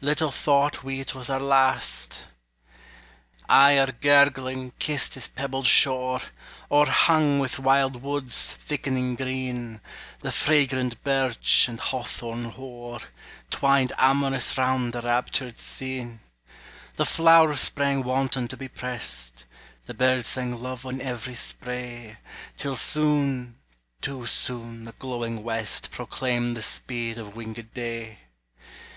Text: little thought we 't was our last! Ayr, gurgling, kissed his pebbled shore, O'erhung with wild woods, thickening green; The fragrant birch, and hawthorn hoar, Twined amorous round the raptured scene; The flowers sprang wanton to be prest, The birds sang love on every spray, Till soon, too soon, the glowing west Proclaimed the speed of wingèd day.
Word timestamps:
little 0.00 0.32
thought 0.32 0.82
we 0.82 1.00
't 1.04 1.16
was 1.16 1.30
our 1.30 1.38
last! 1.38 2.24
Ayr, 3.48 3.86
gurgling, 4.00 4.72
kissed 4.80 5.14
his 5.14 5.28
pebbled 5.28 5.68
shore, 5.68 6.20
O'erhung 6.72 7.38
with 7.38 7.60
wild 7.60 8.02
woods, 8.02 8.52
thickening 8.54 9.14
green; 9.14 9.80
The 10.22 10.32
fragrant 10.32 11.04
birch, 11.04 11.68
and 11.68 11.78
hawthorn 11.78 12.46
hoar, 12.46 12.98
Twined 13.48 13.92
amorous 13.96 14.58
round 14.58 14.92
the 14.92 15.02
raptured 15.02 15.56
scene; 15.60 16.18
The 16.96 17.06
flowers 17.06 17.60
sprang 17.60 18.02
wanton 18.02 18.48
to 18.48 18.56
be 18.56 18.66
prest, 18.66 19.44
The 19.84 19.94
birds 19.94 20.26
sang 20.26 20.60
love 20.60 20.84
on 20.84 21.00
every 21.00 21.36
spray, 21.36 22.16
Till 22.56 22.74
soon, 22.74 23.54
too 24.00 24.26
soon, 24.26 24.84
the 24.84 24.94
glowing 24.98 25.44
west 25.44 25.92
Proclaimed 25.92 26.56
the 26.56 26.62
speed 26.64 27.18
of 27.18 27.34
wingèd 27.34 27.72
day. 27.72 28.18